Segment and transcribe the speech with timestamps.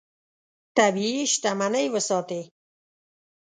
[0.77, 2.41] طبیعي شتمنۍ وساتې.